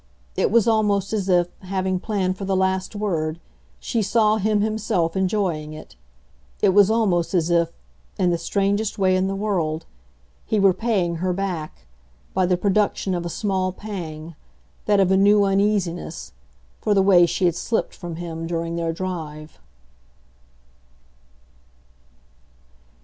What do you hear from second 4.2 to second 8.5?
him himself enjoying it. It was almost as if in the